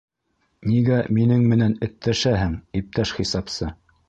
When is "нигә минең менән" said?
0.69-1.77